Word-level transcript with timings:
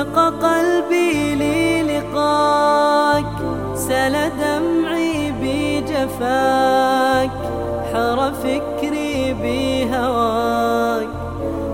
اشتاق 0.00 0.32
قلبي 0.42 1.34
للقاك 1.34 3.24
سل 3.74 4.14
دمعي 4.40 5.32
بجفاك 5.40 7.30
حر 7.92 8.32
فكري 8.32 9.34
بهواك. 9.42 11.08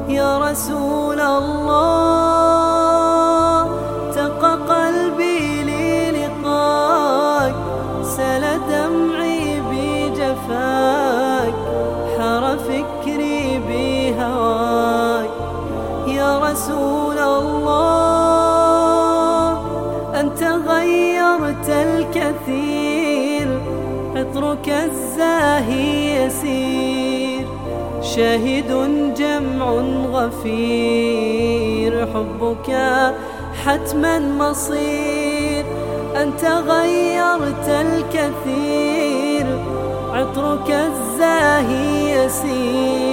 يا 0.09 0.39
رسول 0.39 0.96
رسول 16.43 17.19
الله 17.19 18.27
أنت 20.21 20.43
غيرت 20.69 21.69
الكثير 21.69 23.49
عطرك 24.17 24.69
الزاهي 24.69 26.25
يسير. 26.25 27.47
شاهد 28.03 28.71
جمع 29.17 29.69
غفير 30.13 31.93
حبك 32.15 32.69
حتما 33.65 34.19
مصير 34.19 35.65
أنت 36.23 36.45
غيرت 36.45 37.69
الكثير 37.69 39.47
عطرك 40.13 40.71
الزاهي 40.71 42.25
يسير. 42.25 43.06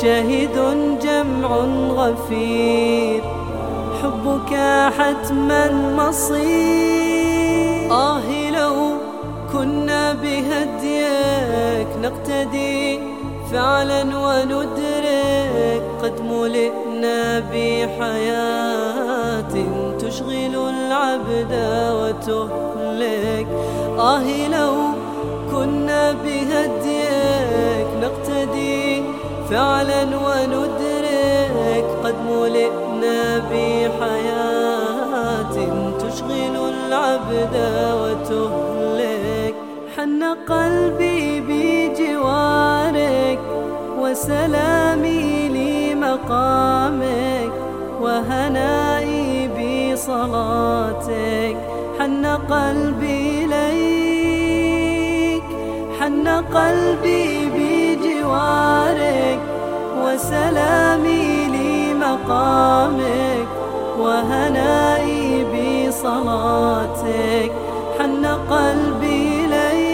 شاهد 0.00 0.56
جمع 1.02 1.50
غفير 1.98 3.22
حبك 4.02 4.52
حتما 4.98 5.62
مصير. 5.96 7.80
آه 7.92 8.28
لو 8.50 8.76
كنا 9.52 10.12
بهديك 10.12 11.88
نقتدي 12.02 13.00
فعلا 13.52 14.02
وندرك. 14.02 15.82
قد 16.02 16.16
ملئنا 16.20 17.40
بحياة 17.52 18.72
تشغل 19.98 20.54
العبد 20.56 21.52
وتهلك. 22.00 23.48
آه 23.98 24.48
لو 24.48 24.74
كنا 25.52 26.02
بهديك 26.12 26.89
فعلا 29.50 30.02
وندرك 30.02 31.86
قد 32.04 32.14
ملئنا 32.30 33.20
بحياة 33.50 35.54
تشغل 35.98 36.56
العبد 36.74 37.54
وتهلك. 38.00 39.54
حن 39.96 40.20
قلبي 40.48 41.20
بجوارك 41.48 43.40
وسلامي 43.98 45.24
لمقامك 45.56 47.52
وهنائي 48.00 49.24
بصلاتك. 49.56 51.56
حن 51.98 52.24
قلبي 52.26 53.46
ليك 53.46 55.46
حن 56.00 56.26
قلبي 56.28 57.24
بجوارك 57.56 59.09
وسلامي 60.20 61.48
لمقامك 61.56 63.48
وهنائي 63.98 65.44
بصلاتك 65.88 67.52
حن 67.98 68.26
قلبي 68.26 69.44
إليك. 69.44 69.90